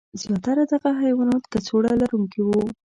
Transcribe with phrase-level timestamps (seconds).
[0.21, 2.63] زیاتره دغه حیوانات کڅوړه لرونکي وو.